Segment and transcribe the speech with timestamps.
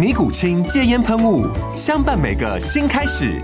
[0.00, 1.46] 尼古清戒烟喷雾，
[1.76, 3.38] 相伴每个新开始。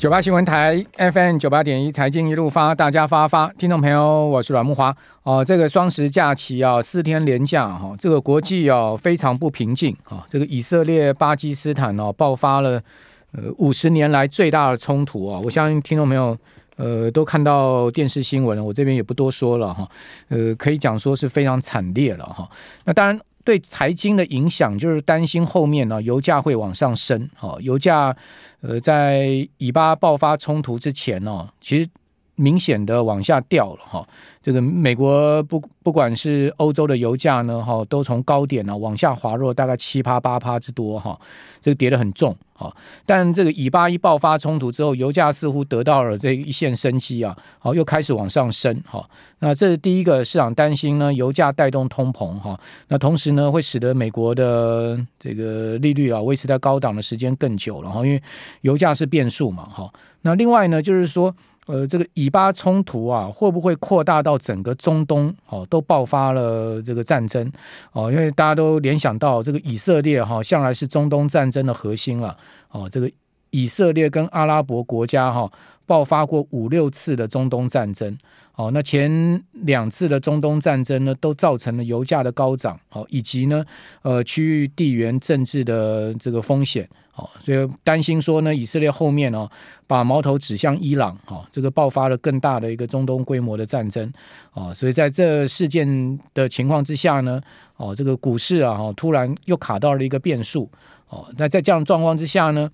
[0.00, 3.46] 九八新闻台 FM 九八点一，财经一路发，大家发发。
[3.56, 4.92] 听众朋友，我是阮木华。
[5.22, 10.26] 哦，这个双十假期啊，四天连假哈，这个国际啊非常不平静啊。
[10.28, 12.82] 这个以色列、巴基斯坦哦、爆发了
[13.30, 15.40] 呃五十年来最大的冲突啊。
[15.44, 16.36] 我相信听众朋友
[16.74, 19.88] 呃都看到电视新闻了，我这边也不多说了哈。
[20.28, 22.48] 呃，可以讲说是非常惨烈了哈。
[22.84, 23.16] 那当然。
[23.46, 27.30] 对财经的影响，就是担心后面呢，油价会往上升。
[27.36, 28.14] 哈，油价，
[28.60, 31.88] 呃，在以巴爆发冲突之前呢，其实
[32.36, 33.80] 明显的往下掉了。
[33.84, 34.06] 哈，
[34.40, 40.98] 这个美国不不管是欧洲的油价呢，哈，都从高点呢往下滑落，大概七趴八趴之多。
[41.00, 41.18] 哈，
[41.60, 42.36] 这个跌得很重。
[42.58, 48.74] 哈，但这个以巴一爆发冲突之后，油价似乎得到了这一线生机啊，好，又开始往上升。
[48.86, 49.06] 哈，
[49.40, 58.22] 那这是第一个市场担心呢，油价带动通膨哈，那同时呢，会使得美国的这个利率啊维持在高档的时间更久了哈，因为
[58.62, 59.92] 油价是变数嘛哈。
[60.22, 61.34] 那另外呢，就是说。
[61.66, 65.34] 呃，这个以巴冲突啊，会不会扩大到整个中东？
[65.48, 67.50] 哦，都爆发了这个战争
[67.92, 72.36] 哦，因为大家都联想到这个以色列哈，向来是中东战争的核心了。
[72.70, 73.10] 哦，这个
[73.50, 75.50] 以色列跟阿拉伯国家哈
[75.86, 78.16] 爆发过五六次的中东战争。
[78.54, 82.78] 哦，那前两次的中东战争呢，都造成了油价的高涨。
[82.92, 83.64] 哦，以及呢，
[84.02, 86.88] 呃，区域地缘政治的这个风险。
[87.16, 89.48] 哦，所以担心说呢，以色列后面哦，
[89.86, 94.12] 把矛头指向伊朗，哈，这个爆发了更大的一个中东规模的战争，
[94.52, 97.40] 哦，所以在这事件的情况之下呢，
[97.78, 100.70] 哦，这个股市啊，哦突然又卡到了一个变数，
[101.08, 102.70] 哦，那在这样状况之下呢，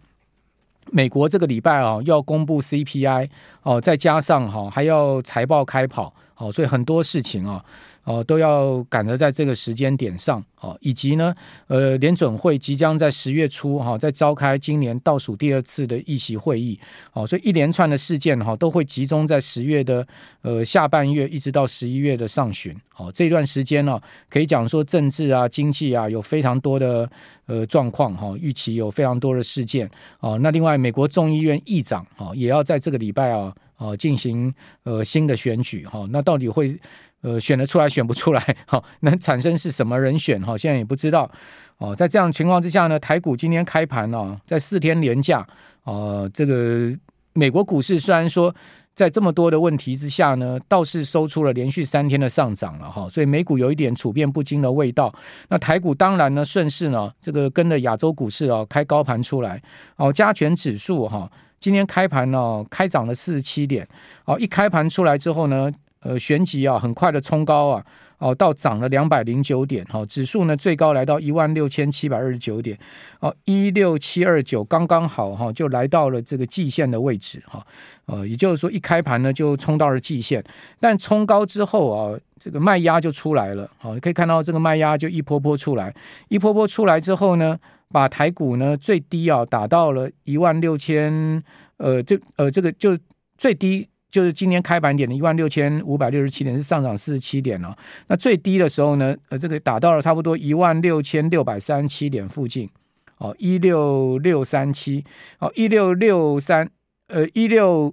[0.90, 3.30] 美国这个礼拜啊要公布 CPI，
[3.62, 7.64] 哦，再加上哈还要财报开跑，哦，所以很多事情啊。
[8.04, 11.32] 哦，都要赶着在这个时间点上，哦，以及呢，
[11.68, 16.76] 呃，联准会即将在十月初哈，在召开今年倒数第二次的议席会议，
[17.12, 20.04] 哦，所以一连串的事件哈，都会集中在十月的
[20.40, 27.08] 呃下半月，一直到十一月的上旬，哦，这段时间呢，可以讲说政治啊、经济啊有非常多的
[27.46, 29.88] 呃状况哈，预期有非常多的事件，
[30.18, 34.54] 哦，那另外美国众议院议长啊，也要在这个礼拜啊，哦，进行
[34.84, 36.78] 呃新的选举哈，那到底会？
[37.24, 40.42] 呃，选得出来，选不出来，好，能产生是什么人选？
[40.42, 41.30] 哈，现在也不知道。
[41.78, 45.46] 哦，在这样的情况之下呢，台股今天开盘呢，在四天连假，
[45.84, 46.90] 哦，这个
[47.32, 48.52] 美国股市虽然说
[48.92, 55.14] 在这么多的问题之下呢，倒是收出了连续三天的上涨了哈，所以美股有一点处变不惊的味道。
[55.48, 59.62] 那台股当然呢，顺势呢，这个跟着亚洲股市啊开高盘出来，
[59.94, 61.30] 哦，加权指数哈，
[61.62, 63.86] 今天开盘呢开涨了四十七点，
[64.24, 65.70] 哦，一开盘出来之后呢。
[66.04, 67.84] 呃，旋即啊，很快的冲高啊，
[68.18, 72.76] 哦，到涨了两百零九点，哈，指数呢最高来到一万六千七百二十九点，
[73.20, 77.64] 哦，一六七二九，刚刚好哈，就来到了这个季线的位置，哈，
[78.06, 80.42] 呃，也就是说一开盘呢就冲到了季线，
[80.80, 85.94] 但冲高之后啊，这个卖压就出来了，好，你可以看到这个卖压就一波波出来，
[86.26, 87.56] 一波波出来之后呢，
[87.92, 91.42] 把台股呢最低啊打到了一万六千，
[91.76, 92.98] 呃，就呃这个就
[93.38, 93.86] 最低。
[94.10, 97.74] 就是今天开盘点的一万六千五百六十七点是上涨四十七点哦，
[98.08, 102.68] 那最低的时候呢，呃，这个打到了差不多一万六千六百三十七点附近，
[103.16, 105.02] 哦，一六六三七，
[105.38, 106.68] 哦，一六六三，
[107.08, 107.90] 呃，一六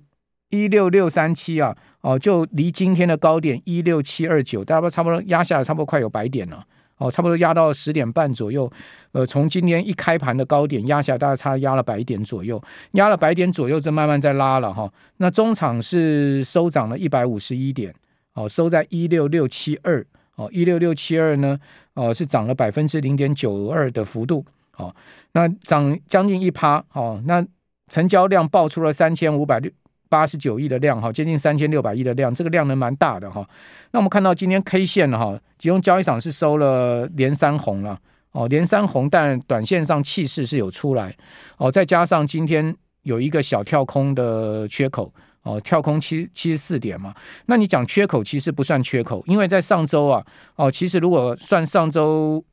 [0.49, 6.61] 一六六三七啊，哦，就离今天的高点一六七二九，大概差不多压下来，差不多快有百点了。
[6.99, 8.71] 哦，差不多压到十点半左右，
[9.13, 12.61] 呃，从今天一开盘的高点压下来，大概差压了百点左右，
[12.91, 14.91] 压了百点左右，就慢慢在拉了哈。
[15.17, 17.93] 那中场是收涨了一百五十一点，
[18.33, 20.05] 哦，收在一六六七二，
[20.35, 21.57] 哦，一六六七二呢，
[21.93, 24.45] 哦，是涨了百分之零点九二的幅度，
[24.75, 24.93] 哦，
[25.31, 27.45] 那涨将近一趴，哦，那
[27.87, 29.71] 成交量爆出了三千五百六
[30.09, 33.47] 八十九亿的量哈，接近三千六百亿的量，这个量能蛮大的哈。
[33.91, 37.97] 那我们看到今天 K 线哈，集中交易场是收了连三红了
[38.31, 41.15] 哦，连三红，但短线上气势是有出来
[41.57, 45.13] 哦，再加上今天有一个小跳空的缺口
[45.43, 47.13] 哦，跳空七七十四点嘛。
[47.45, 50.25] 那你讲缺口其实不算缺口，因为在上周啊
[50.55, 52.43] 哦，其实如果算上周。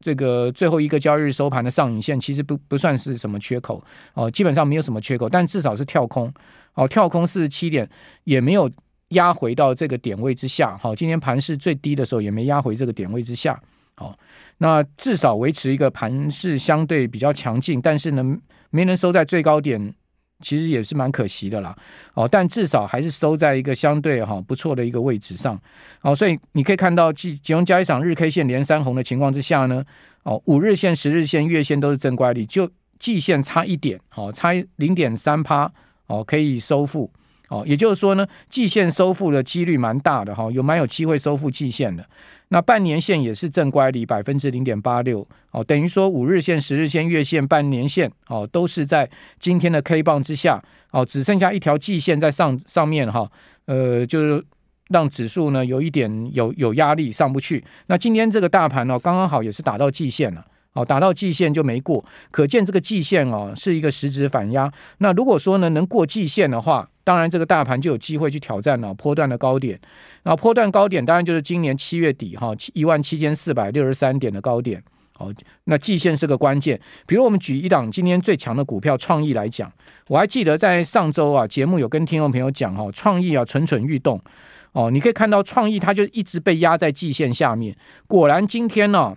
[0.00, 3.82] 这个最后一个交易日收盘的上影线其实不不算是什么缺口
[4.14, 6.32] 哦，基本上没有什么缺口，但至少是跳空
[6.74, 7.88] 哦，跳空四十七点
[8.24, 8.70] 也没有
[9.08, 13.60] 压回到这个点位之下，好，今天盘势最低的时候也没压回这个点位之下，
[13.96, 14.16] 好，
[14.58, 18.24] 那至少维持一个盘势相对比较强劲，但是呢
[18.70, 19.94] 没能收在最高点。
[20.40, 21.76] 其实也是蛮可惜的啦，
[22.14, 25.60] 哦，但至少还是收在一个相对哈不错的一个位置上，
[26.02, 29.84] 哦，所以你可以看到，集集中交易场日 K 线连三红的情况之下呢，
[30.22, 35.70] 哦，五日线、十日线、月线都是正乖离，就季线差一点，哦，差零点三趴，
[36.06, 37.10] 哦，可以收复。
[37.50, 42.04] 哦，也就是说呢，季线收复的几率蛮大的哈，有蛮有机会收复季线的。
[42.48, 49.08] 那半年线也是正乖离百分之零点八六，哦，等于说五日线、十日线、月线、半年线哦，都是在
[49.40, 50.62] 今天的 K 棒之下，
[50.92, 53.28] 哦，只剩下一条季线在上上面哈，
[53.66, 54.44] 呃，就是
[54.90, 57.64] 让指数呢有一点有有压力上不去。
[57.88, 60.46] 那今天这个大盘呢，刚刚好也是打到季线了。
[60.72, 64.72] 哦，打到季线就没过，可见这个季线哦是一个实质反压。
[64.98, 69.76] 那如果说呢能过季线的话，当然这个大盘就有机会去挑战了波段的高点。
[70.22, 74.80] 然后波段高点当然就是今年七月底哈一万七千四百六十三点的高点。
[75.18, 75.34] 哦，
[75.64, 76.80] 那季线是个关键。
[77.08, 79.72] 比如我们举一档今天最强的股票创意来讲，
[80.06, 84.22] 我还记得在上周啊节目有跟听众朋友讲哈，创意啊蠢蠢欲动。
[84.70, 87.76] 哦，你可以看到创意它就一直被压在季线下面。
[88.06, 89.16] 果然今天呢。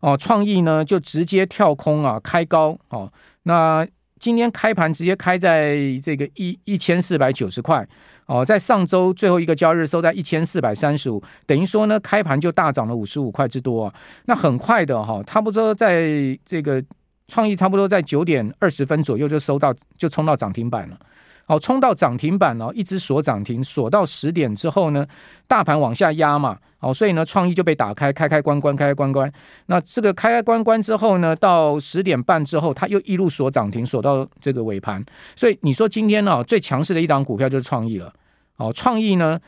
[0.00, 3.12] 哦，创意呢就直接跳空啊，开高哦。
[3.42, 3.86] 那
[4.22, 7.84] 今天开盘直接开在这个一一千四百九十块
[8.26, 13.94] 哦，在上周最后一个交易日收在一千四百三十五，等于说呢开盘就大涨了五十五块之多啊。
[14.26, 16.80] 那很快的哈、差不多在这个
[17.26, 20.96] 创意差不多在九点二十分左右就收到，就冲到涨停板了。
[21.44, 25.06] 好，冲到涨停板哦，一直锁涨停，锁到十点之后呢，
[25.46, 29.30] 大盘往下压嘛，好，所以呢，创意就被打开，开开关关，开开关关。
[29.66, 35.04] 那这个开开关关之后呢，到十点半之后，它又一路锁涨停，锁到这个尾盘。
[35.36, 38.10] 所以你说今天呢，最强势的一档股票就是创意了。
[38.56, 39.38] 哦，创意呢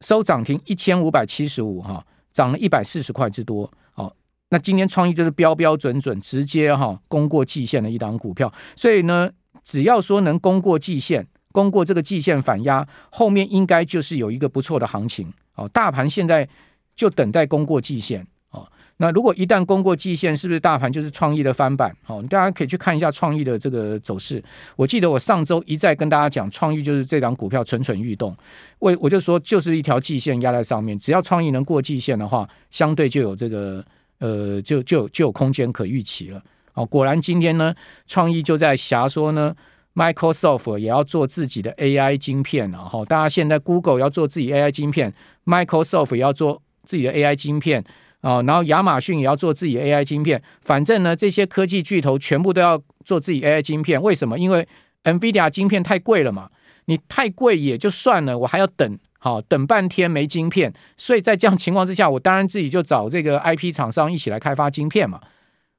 [0.00, 3.70] 收涨停一千五百七十五哈，涨了一百四十块之多。
[3.94, 4.12] 哦，
[4.50, 8.52] 那今天创意就是标标准准，直接哈攻过季线的一档股票。
[8.76, 9.30] 所以呢。
[9.64, 15.68] 只要说能攻过季线，攻过这个季线反压，后面应该就是有一个不错的行情哦。
[15.68, 16.48] 大盘现在
[16.94, 18.66] 就等待攻过季线哦。
[18.96, 21.94] 那如果一旦攻过季线，是不是大盘就是创意的翻版？
[22.06, 24.42] 哦，大家可以去看一下创意的这个走势。
[24.74, 28.36] 我记得我上周一再跟大家讲，创意就是这档股票蠢蠢欲动。
[28.78, 33.84] 我我就说，就是一条季线压在上面，只要创意能过季线的话，相对就有这个
[34.18, 36.42] 呃，就就就有空间可预期了。
[36.78, 37.74] 哦，果然今天呢，
[38.06, 39.52] 创意就在瞎说呢
[39.96, 42.78] ，Microsoft 也要做自己的 AI 晶片了。
[42.78, 45.12] 哈，大家现在 Google 要做自己 AI 晶片
[45.44, 47.82] ，Microsoft 也要做自己的 AI 晶片
[48.20, 50.40] 啊，然后亚马逊也要做自己 AI 晶片。
[50.62, 54.00] 反正呢，这些科技巨头全部都要做自己 AI 晶片。
[54.00, 54.38] 为什么？
[54.38, 54.68] 因为
[55.02, 56.48] NVIDIA 晶片太贵了嘛。
[56.84, 60.72] 你太贵也就算了，我还要等，好等半天没晶片。
[60.96, 65.20] 所以在这样情况之下，我当然自己就找这个 IP 厂商一起来开发晶片嘛。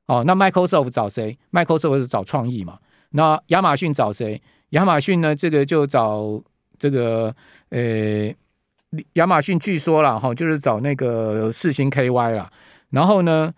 [0.09, 2.79] 哦，那 Microsoft 找谁？Microsoft 是找创意嘛？
[3.11, 4.41] 那亚马逊找谁？
[4.71, 5.35] 亚马逊呢？
[5.35, 6.41] 这个就找
[6.79, 7.31] 这个
[7.69, 8.33] 呃，
[9.13, 12.51] 亚马逊据说了哈，就是找那个四星 KY 了。
[12.89, 13.53] 然后呢，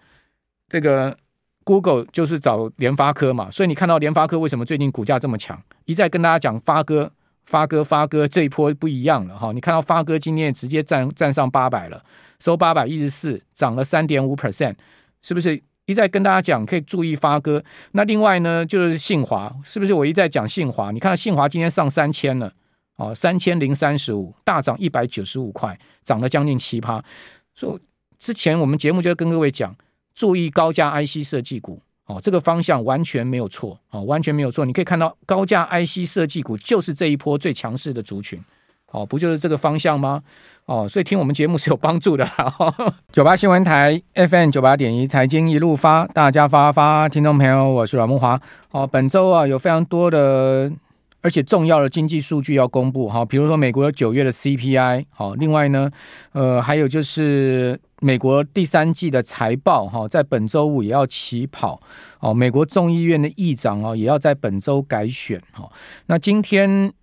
[0.67, 1.17] 这个
[1.63, 3.49] Google 就是找联发科嘛。
[3.49, 5.57] 所以你看到联发科为什么最近股价这么强？
[5.85, 7.09] 一再跟大家讲发哥、
[7.45, 9.53] 发哥、发哥这一波不一样了哈。
[9.53, 12.03] 你看到发哥今天直接站站上八百了，
[12.39, 14.75] 收八百一十四，涨了三点五 percent，
[15.21, 15.63] 是不是？
[15.87, 17.63] 一再跟大家讲，可以注意发哥。
[17.93, 19.93] 那另外呢，就是信华，是不是？
[19.93, 22.53] 我一再讲信华，你看信华今天上三千了，
[22.97, 27.03] 哦，三千零三十五，大涨一百九十五块，涨了将近七趴。
[27.53, 27.81] 所以
[28.19, 29.75] 之前我们节目就跟各位讲，
[30.13, 34.63] 注意高价 IC 设计股，哦，这个方向完全没有错，哦，完全没有错。
[34.63, 38.39] 你可以看到高价 IC 设计股就是这一波最强势的族群。
[38.91, 40.21] 哦，不就是这个方向吗？
[40.65, 42.55] 哦，所以听我们节目是有帮助的啦。
[43.11, 48.39] 九八新闻台 FM 九八点一财经一路发，大家发发，听众朋友，我是阮慕驊。
[48.71, 50.71] 哦，本周啊有非常多的
[51.21, 55.89] 而且重要的经济数据要公布哈，比如说美国九月的 CPI，好，另外呢，
[56.33, 61.81] 呃，还有就是美国第三季的财报哈，在本周五也要起跑。
[62.19, 65.69] 哦，美国众议院的议长哦也要在本周改选哈。
[66.05, 66.93] 那今天。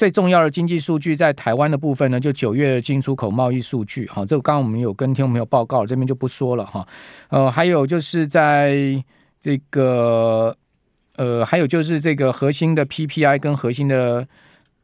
[0.00, 6.88] 最重要的经济数据在台湾的部分呢，就九月进出口贸易数据，哈，这个刚刚我们有跟听众朋友报告，这边就不说了哈。
[7.28, 9.04] 呃，还有就是在
[9.42, 10.56] 这个，
[11.16, 14.26] 呃，还有就是这个核心的 PPI 跟核心的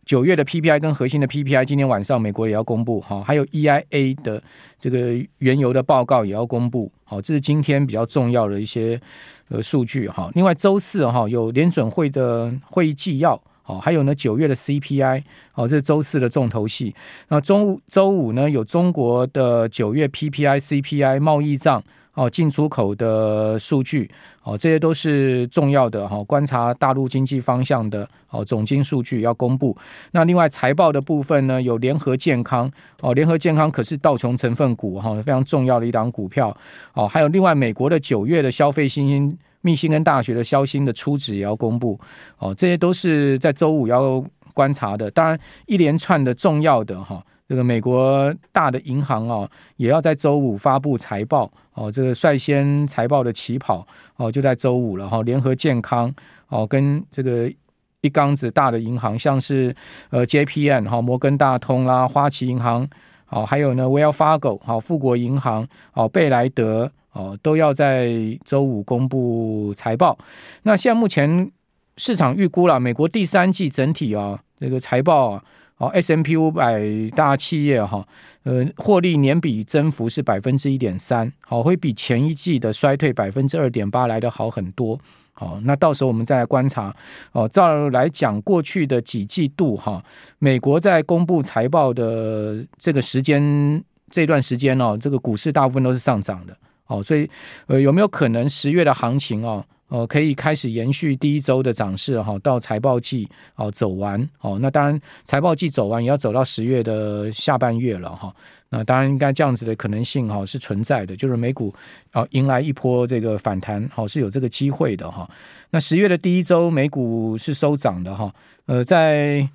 [0.04, 4.42] 九月的 PPI 跟核心的 PPI，今天晚上美国也要公布哈，还有 EIA 的
[4.78, 9.00] 这个原油的报告也要公布，好，这是今天比较重要的一些
[9.48, 10.30] 呃数据哈。
[10.34, 13.40] 另外周四哈有联准会的会议纪要。
[13.66, 15.22] 哦，还有呢，九月的 CPI，
[15.54, 16.94] 哦，这是周四的重头戏。
[17.28, 21.82] 那周周五呢，有中国的九月 PPI、CPI、贸易账，
[22.14, 24.08] 哦，进出口的数据，
[24.44, 26.22] 哦，这些都是重要的哈。
[26.24, 29.76] 观察大陆经济方向的哦，总经数据要公布。
[30.12, 32.70] 那另外财报的部分呢，有联合健康，
[33.00, 36.56] 哦，联合健康可是道琼成分股哈，非常重要的一档股票。
[36.94, 39.36] 哦，还有另外美国的九月的消费信心。
[39.60, 41.98] 密西根大学的消息的初值也要公布，
[42.38, 45.10] 哦，这些都是在周五要观察的。
[45.10, 51.50] 当然，一连串的重要的哈，这个美国大的银行啊，也要在周五发布财报。
[51.74, 53.86] 哦，这个率先财报的起跑
[54.16, 55.20] 哦，就在周五了哈。
[55.22, 56.10] 联合健康
[56.48, 57.52] 哦，跟这个
[58.00, 59.74] 一缸子大的银行，像是
[60.08, 62.88] 呃 JPM 哈，摩根大通啦，花旗银行，
[63.28, 66.90] 哦，还有呢 Wells Fargo 好，富国银行，哦，贝莱德。
[67.16, 68.12] 哦，都要在
[68.44, 70.18] 周五公布财报。
[70.64, 71.50] 那现在目前
[71.96, 75.42] 市场预估了，美国第三季整体啊，这个财报啊，
[75.78, 76.84] 哦 S M P 五百
[77.16, 78.06] 大企业哈，
[78.42, 85.00] 呃，获利年比增幅是百分之一点三，好，会比前一季的衰退百分之二点八来得好很多。
[85.32, 86.94] 好，那到时候我们再来观察。
[87.32, 90.04] 哦，照来讲，过去的几季度哈，
[90.38, 96.56] 美国在公布财报的这个时间这段时间哦，这个股市大部分都是上涨的。
[96.86, 97.28] 哦，所以
[97.66, 108.34] 呃，有没有可能十月的行情哦，呃，可以开始延续第一周的涨势哈，到财报季哦走完哦，那当然财报季走完也要走到十月的下半月了哈。
[108.68, 111.72] 那当然应该这样子的可能性哈是存在的，就是美股
[112.10, 115.28] 啊迎来一波这个反弹，好是有这个机会的哈。
[115.70, 118.32] 那十月的第一周美股是收涨的哈，
[118.66, 119.48] 呃，在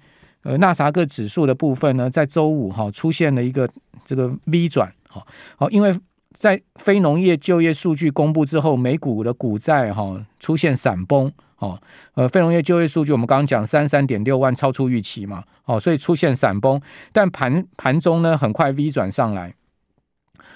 [0.43, 3.69] 呃纳斯达克指数的部分呢，在周五哈出现了一个
[4.05, 5.25] 这个 V 转，好，
[5.57, 5.93] 好因为。
[6.33, 11.79] 在非农业就业数据公布之后，美股的股债哈出现闪崩哦，
[12.15, 19.53] 呃，非农业就业数据我们刚刚讲三三点六万超出预期嘛，哦，所以出现闪崩，但盘盘中呢很快 V 转上来，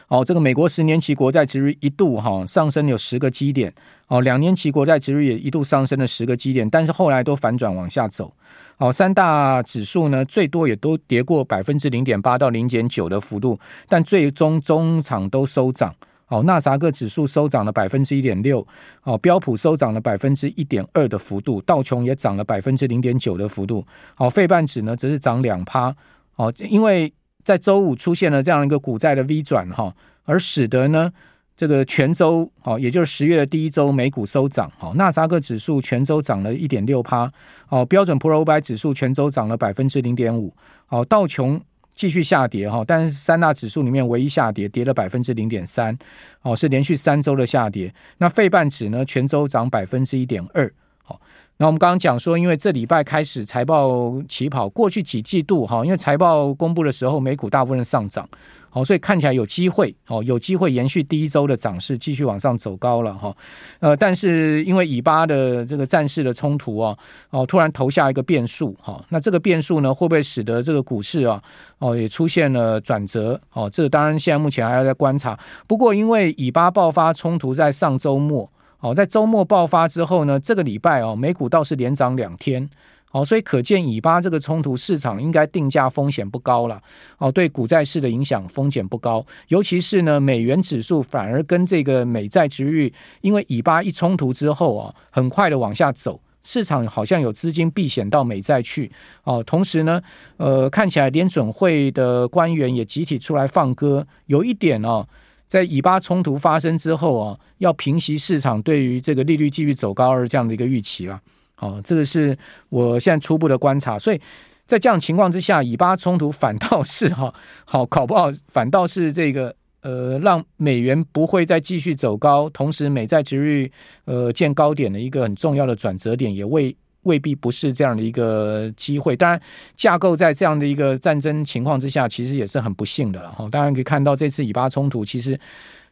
[0.08, 3.74] 哦，这个美国十年期国债殖率一度哈上升有十个基点，
[4.08, 8.34] 哦，两年期国债殖率也一度上升了十个基点，但是后来都反转往下走。
[8.78, 15.96] 哦，三大指数呢，最多也都跌过百分之零点八到零点九的幅度，但最终中场都收涨。
[16.28, 18.66] 哦，纳斯达克指数收涨了百分之一点六，
[19.04, 23.86] 哦，标普收涨了百分之一点二的幅度，道琼也涨了百分之零点九的幅度。
[24.18, 25.96] 哦，费半指呢则是涨两趴。
[26.36, 27.14] 哦，因为
[27.44, 31.12] 在周五出现了这样一个股债的 V 转哈，而使得呢。
[31.58, 37.32] 这个全周，好，也就是十月的第一周，美股收涨，好，纳斯达克指数全周涨了一点六趴，
[37.66, 40.54] 好，标准普尔五百指数全周涨了百分之零点五，
[40.86, 41.62] 好，道琼
[41.96, 45.98] 继续下跌，哈，但是三大指数里面唯一下跌，跌了百分之零点三，
[46.42, 47.94] 哦，是连续三周的下跌。
[48.18, 50.70] 那费半指呢，全周涨百分之一点二，
[51.04, 51.20] 好。
[51.58, 58.28] 那我们刚刚讲说，因为这礼拜开始财报起跑，过去几季度哈，因为财报公布的时候，美股大部分上涨，
[58.76, 63.34] 好，所以看起来有机会，哦，有机会延续第一周的涨势，继续往上走高了哈。
[63.80, 66.94] 呃，但是因为以巴的这个战事的冲突啊，
[67.30, 71.42] 哦，突然投下一个变数哈，那这个变数呢，会不会使得这个股市啊，
[71.80, 73.40] 哦，也出现了转折？
[73.54, 75.40] 哦，这当然现在目前还要再观察。
[75.68, 78.52] 不过因为以巴爆发冲突在上周末。
[78.82, 82.70] 哦，在周末爆发之后呢，这个礼拜哦，美股倒是连涨两天，
[83.16, 86.82] 哦，所以可见以巴这个冲突市场应该定价风险不高了，
[87.18, 98.92] 哦，对股债市的影响风险不高，尤其是呢，美元指数反而跟这个美债殖率，因为以巴一冲突之后啊，很快的往下走，市场好像有资金避险到美债去，
[99.24, 100.02] 哦，同时呢，
[100.36, 105.08] 呃，看起来联准会的官员也集体出来放歌，有一点哦。
[105.48, 111.22] 在以巴冲突发生之后啊，要平息市场对于这个利率继续走高而这样的一个预期了。
[111.60, 112.36] 哦，这个是
[112.70, 113.98] 我现在初步的观察。
[113.98, 114.20] 所以
[114.66, 117.34] 在这样情况之下，以巴冲突反倒是哈
[117.66, 123.72] 好搞不好，反倒是这个呃，让美元不会再继续走高，同时美债殖率
[124.06, 126.76] 呃见高点的一个很重要的转折点，也未。
[127.06, 129.40] 未必不是这样的一个机会，当然
[129.76, 133.48] 架构在这样的一个战争情况之下，其实也是很不幸的了哈。
[133.52, 135.40] 当然可以看到这次以巴冲突，其实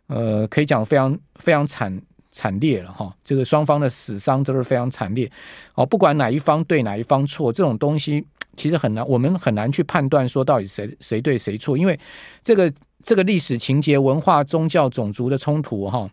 [0.07, 2.01] 呃可以讲非常非常惨
[2.33, 3.15] 惨烈了哈。
[3.23, 5.31] 这个双方的死伤都是非常惨烈
[5.75, 8.25] 哦，不管哪一方对哪一方错，这种东西
[8.57, 11.97] 其实很难，我们很难去判断说到底谁谁对谁错，因为
[12.43, 12.69] 这个
[13.01, 16.09] 这个历史情节、文化、宗教、种族的冲突，哈，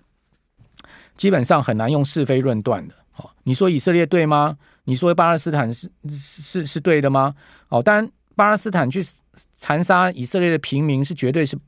[1.16, 2.94] 基本上很难用是非论断的。
[3.10, 4.56] 好，你说以色列对吗？
[4.84, 7.34] 你说巴勒斯坦是是是对的吗？
[7.68, 9.02] 哦，当然，巴勒斯坦去
[9.52, 11.58] 残杀以色列的平民是绝对是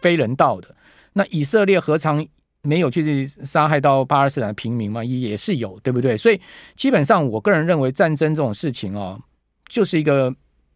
[0.00, 0.74] 非人道的。
[1.12, 2.26] 那以色列何尝
[2.62, 5.04] 没有去杀害到巴勒斯坦的平民吗？
[5.04, 6.16] 也是有，对不对？
[6.16, 6.40] 所以
[6.74, 9.20] 基本上，我个人认为战争这种事情哦。
[9.68, 10.30] 就是一个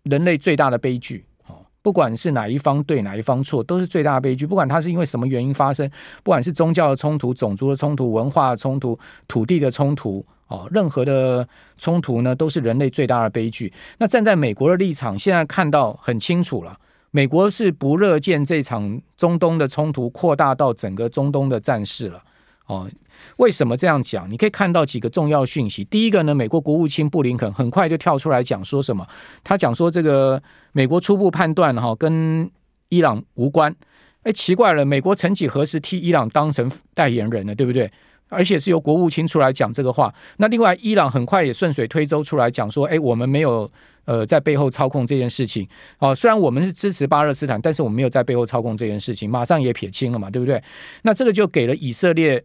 [0.04, 4.46] 人类最大的悲剧，哦，不管是哪一方对哪一方错，都是最大的悲剧。
[4.46, 5.86] 不管它是因为什么原因发生，
[6.22, 13.70] 不管是宗教的冲突、种族的冲突、文化的冲突、土地的冲突，哦，任何的冲突呢，都是人类最大的悲剧。
[13.98, 16.80] 那站在美国的立场，现在看到很清楚了，
[17.16, 22.22] 美国是不乐见这场中东的冲突扩大到整个中东的战事了。
[22.66, 22.86] 哦，
[23.38, 24.30] 为什么这样讲？
[24.30, 25.82] 你可以看到几个重要讯息。
[25.86, 29.06] 第一个呢，美国国务卿布林肯很快就跳出来讲说什么？
[29.42, 30.42] 他讲说这个
[30.72, 32.50] 美国初步判断哈，跟
[32.90, 33.74] 伊朗无关。
[34.24, 37.54] 哎，奇怪了，美国曾几何时替伊朗当成代言人呢？
[37.54, 37.90] 对不对？
[38.28, 40.12] 而且是由国务卿出来讲这个话。
[40.38, 43.70] 那另外，伊朗很快也顺水推舟出来讲说，哎，我们没有
[44.04, 45.66] 呃在背后操控这件事情。
[45.98, 50.62] 哦，虽然我们是支持巴勒斯坦，但是我们没有在背后操控这件事情，马上也撇清了嘛，对不对？
[51.02, 52.42] 那这个就给了以色列。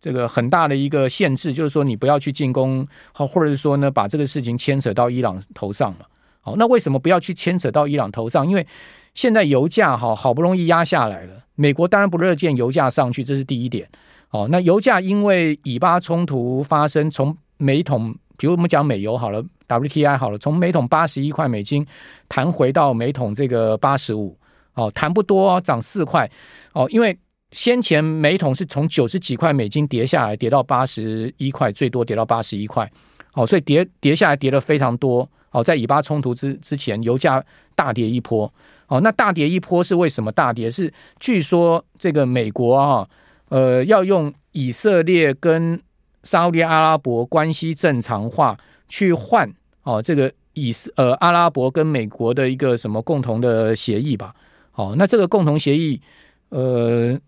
[0.00, 6.00] 这个很大的一个限制，就是说你不要去进攻，好，或者是说呢，把这个事情牵扯到伊朗头上嘛。
[6.42, 8.46] 好，那为什么不要去牵扯到伊朗头上？
[8.46, 8.66] 因为
[9.14, 13.88] 现在油价哈好不容易压下来了，美国当然不乐见油价上去，这是第一点。
[14.34, 21.86] 哦，那油价因为以巴冲突发生，从每桶，比如我们讲美油好了，WTI 好了，从每桶八十一块美金
[22.28, 24.36] 弹回到每桶这个八十五，
[24.74, 26.28] 哦，弹不多，涨四块，
[26.72, 27.16] 哦，因为。
[27.52, 32.90] 先前每桶是从九十几块美金跌下来，跌到八十一块，最多跌到八十一块。
[33.34, 35.30] 哦，所以跌跌下来跌了非常多。
[35.52, 37.40] 哦，在以巴冲突之之前，油价
[37.76, 38.52] 大跌一波。
[38.88, 40.68] 哦，那大跌一波是为什么大跌？
[40.68, 43.08] 是据说这个美国啊，
[43.54, 45.80] 呃，要用以色列跟
[46.24, 48.56] 沙乌阿拉伯关系正常化
[48.88, 49.48] 去换
[49.84, 54.34] 哦，这个以色呃阿拉伯跟美国的一个什么共同的协议吧。
[54.72, 56.00] 哦，那这个共同协议
[56.48, 57.18] 呃。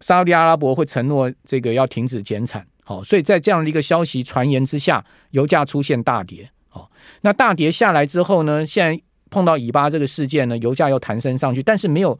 [0.00, 6.90] 沙特阿拉伯会承诺这个要停止减产，好，所以在这样的一个消息传言之下，油价出现大跌，好，
[7.22, 12.16] 那大跌下来之后呢，现在碰到以巴这个事件呢，油价又弹升上去，但是没有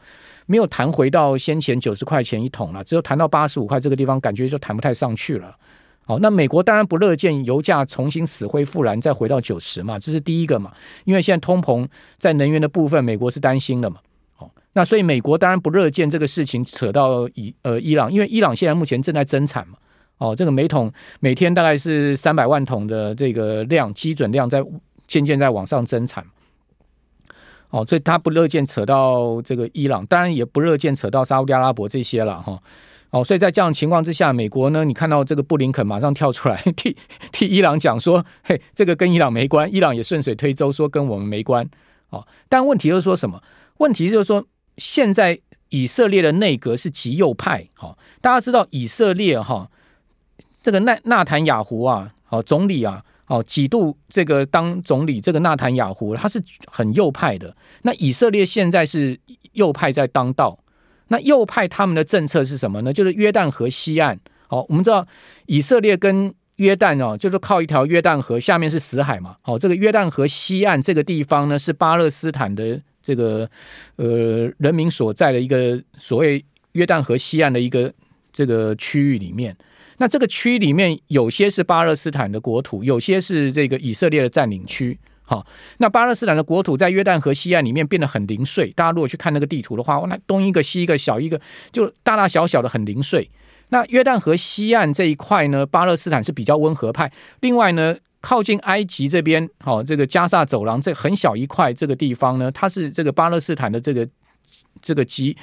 [0.47, 5.55] 没有弹回到先前九十块钱一桶了，只有弹到八十五块这个地方，感觉就弹不太上去了，
[6.07, 10.73] 好，那美国当然不乐见油价重新死灰复燃，再回到九十嘛，这是第一个嘛，
[11.05, 13.97] 因为现在通膨在能源的部分，美国是担心的嘛。
[14.39, 19.79] 哦那所以美国当然不乐见这个事情扯到伊呃伊朗，因为伊朗现在目前正在增产嘛，
[20.19, 24.63] 哦，这个每桶每天大概是三百万桶的这个量基准量在
[25.09, 26.23] 渐渐在往上增产，
[27.71, 32.61] 哦，所以他不乐见扯到这个伊朗，当然也不乐见扯到沙乌地阿拉伯这些了哈，
[33.11, 36.97] 哦，所以在这样的情况之下，美国呢，你看到这个布林肯马上跳出来 替
[37.33, 41.69] 替伊朗讲说，嘿，这个跟伊朗没关，伊朗也顺水推舟说跟我们没关，
[42.11, 43.43] 哦，但问题就是说什么？
[43.79, 44.45] 问题就是说。
[44.79, 49.71] 现在以色列的内阁是极右派，哈，大家知道以色列哈，
[50.63, 57.57] 这个纳纳坦雅胡啊，好总理啊，哦几度这个当总理，这个纳坦雅胡他是很右派的。
[57.83, 59.19] 那以色列现在是
[59.53, 60.59] 右派在当道，
[61.09, 62.93] 那右派他们的政策是什么呢？
[62.93, 65.07] 就是约旦河西岸，好，我们知道
[65.47, 72.81] 以色列跟约旦哦，就是靠一条约旦河，下面是死海嘛，好，这个约旦河西岸这个地方呢，是巴勒斯坦的。
[73.07, 73.49] 这个
[73.95, 77.95] 呃，人民所在的一个所谓约旦河西岸的一个
[78.33, 79.57] 这个区域里面，
[79.99, 84.99] 那这个区里面有些是巴勒斯坦的国土，有些是这个以色列的占领区。
[85.23, 85.47] 好，
[85.79, 88.71] 那巴勒斯坦的国土在约旦河西岸里面变得很零碎。
[88.71, 91.41] 大家如果去看那个地图的话，那东一个西一个小一个，
[91.73, 93.31] 就大大小小的很零碎。
[93.71, 97.13] 那约旦河西岸这一块呢，巴勒斯坦是比较温和派。
[97.41, 97.97] 另外呢。
[98.23, 104.09] 靠近埃及这边，好，这个加萨走廊这很小一块这个地方呢，它是这个巴勒斯坦的这个
[104.83, 105.37] 这个基，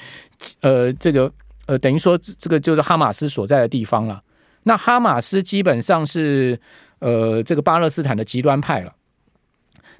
[0.59, 1.31] 呃，这个
[1.67, 4.21] 呃，等于说这个就是哈马斯所在的地方了。
[4.63, 6.59] 那哈马斯基本上是
[6.99, 8.93] 呃这个巴勒斯坦的极端派了。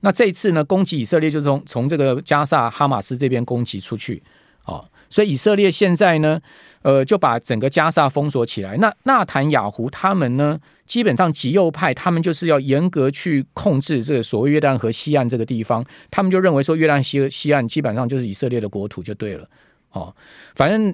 [0.02, 4.22] 那这次呢，攻击以色列就从从这个加萨哈马斯这边攻击出去，
[4.66, 6.42] 哦，所以以色列现在呢，
[6.82, 8.76] 呃，就把整个加萨封锁起来。
[8.78, 10.60] 那纳坦雅胡他们呢？
[10.86, 19.48] 基本上极右派，他们就是要严格去控制这个所谓约旦河西岸这个地方，他们就认为说约旦西西岸基本上就是以色列的国土就对了，
[19.92, 20.14] 哦，
[20.56, 20.94] 反正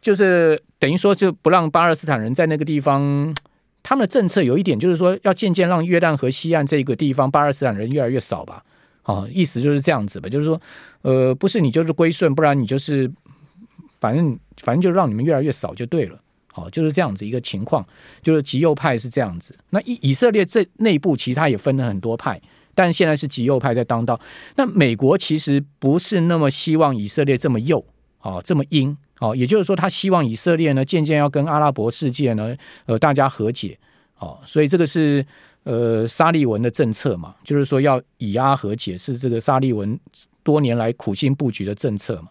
[0.00, 3.34] 就是等于说就不让巴勒斯坦人在那个地方，
[3.82, 8.62] 他们的政策有一点就是说要渐渐让约旦河西岸这个地方巴勒斯坦人越来越少吧，
[9.04, 10.60] 哦，意思就是这样子吧，就是说，
[11.02, 13.10] 呃，不是你就是归顺，不然你就是，
[14.00, 16.20] 反正反正就让你们越来越少就对了。
[16.52, 17.86] 好，就是这样子一个情况，
[18.22, 19.54] 就是极右派是这样子。
[19.70, 22.40] 那以以色列这内部，其他也分了很多派，
[22.74, 24.20] 但现在是极右派在当道。
[24.56, 27.84] 那美国其实不是那么希望以色列这么右，
[28.22, 32.54] 哦，这么阴，哦，也就是说，他希望以色列呢，渐渐要跟阿拉伯世界呢，
[32.86, 33.78] 呃，大家和解，
[34.18, 35.24] 哦，所以这个是
[35.64, 39.98] 呃沙利文的政策嘛，就是说要以阿和解，是这个沙利文
[40.42, 42.28] 多年来苦心布局的政策嘛。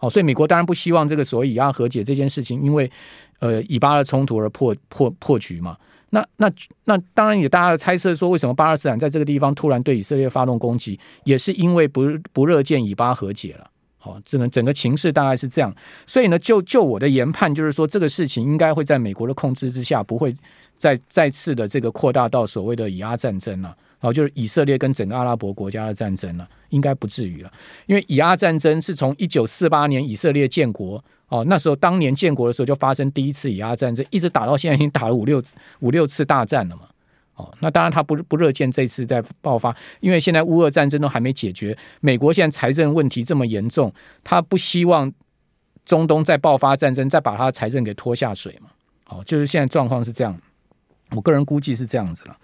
[0.00, 2.90] 哦，所以美国当然不希望这个所谓以阿和解这件事情，因为
[3.38, 5.76] 呃以巴的冲突而破破破局嘛。
[6.10, 6.52] 那那
[6.84, 12.02] 那当然也大家猜测说，为什么巴勒斯坦在这个地方突然对以色列发动攻击，也是因为不
[12.32, 13.70] 不乐见以巴和解了。
[14.04, 15.72] 好，整个整个情势大概是这样。
[16.08, 20.34] 所以呢，就就我的研判，就是说这个事情应该会在美国的控制之下，不会
[20.76, 23.76] 再再次的这个扩大到所谓的以阿战争了。
[24.00, 27.52] 好，就是以色列跟整个阿拉伯国家的战争了，应该不至于了。
[27.86, 35.40] 因为以阿战争是从一九四八年以色列建国哦，那时候当年建国的时候就发生第一次以阿战争，一直打到现在已经打了五六
[35.78, 36.82] 五六次大战了嘛。
[37.34, 43.92] 哦，那当然他不不热见这次在爆发，因为现在乌俄战争都还没解决，美国现在财政问题这么严重，
[44.22, 45.10] 他不希望
[45.84, 48.70] 中东再爆发战争，再把他的财政给拖下水嘛。
[49.08, 50.38] 哦，就是现在状况是这样，
[51.10, 52.36] 我个人估计是这样子了。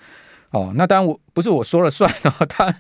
[0.51, 2.71] 哦，那当然我不是我说了算哦， 他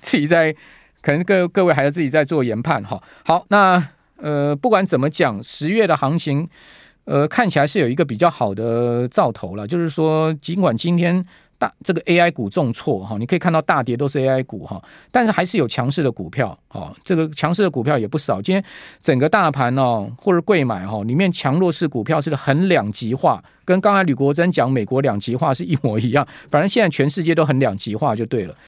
[0.00, 0.54] 自己在，
[1.00, 3.02] 可能各各位还要自己在做研判哈。
[3.24, 6.48] 好，那呃，不管怎么讲，十月的行情，
[7.04, 11.24] 呃，看起来是有一个比较好的兆头了，就是说，尽管今天。
[11.56, 18.42] 大这个 AI 股重挫哈，你可以看到大跌都是 AI 股哈，但是还是有强势的股票哦，这个强势的股票也不少。
[18.42, 18.62] 今天
[19.00, 26.26] 整个大盘哦，或者贵买哈，里面强弱势股票是很两极化，跟刚才吕国珍讲美国两极化是一模一样。
[26.50, 28.54] 反正现在全世界都很两极化就对了。